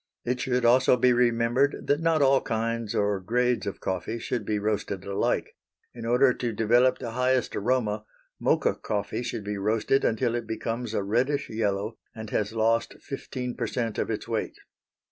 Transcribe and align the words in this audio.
It 0.25 0.39
should 0.39 0.65
also 0.65 0.97
be 0.97 1.13
remembered 1.13 1.85
that 1.85 1.99
not 1.99 2.23
all 2.23 2.41
kinds 2.41 2.95
or 2.95 3.19
grades 3.19 3.67
of 3.67 3.79
coffee 3.79 4.17
should 4.17 4.47
be 4.47 4.57
roasted 4.57 5.05
alike. 5.05 5.55
In 5.93 6.07
order 6.07 6.33
to 6.33 6.51
develop 6.51 6.97
the 6.97 7.11
highest 7.11 7.55
aroma, 7.55 8.05
Mocha 8.39 8.73
coffee 8.73 9.21
should 9.21 9.43
be 9.43 9.59
roasted 9.59 10.03
until 10.03 10.33
it 10.33 10.47
becomes 10.47 10.95
a 10.95 11.03
reddish 11.03 11.51
yellow, 11.51 11.99
and 12.15 12.31
has 12.31 12.51
lost 12.51 12.95
15 12.99 13.53
per 13.53 13.67
cent 13.67 13.99
of 13.99 14.09
its 14.09 14.27
weight. 14.27 14.55